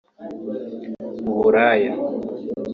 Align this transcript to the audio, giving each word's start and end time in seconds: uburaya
uburaya 1.43 1.93